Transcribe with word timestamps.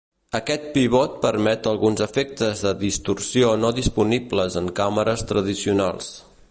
Aquest 0.37 0.63
pivot 0.77 1.17
permet 1.25 1.69
alguns 1.73 2.01
efectes 2.05 2.65
de 2.69 2.73
distorsió 2.81 3.53
no 3.65 3.73
disponibles 3.81 4.61
en 4.63 4.75
càmeres 4.81 5.27
tradicionals. 5.33 6.15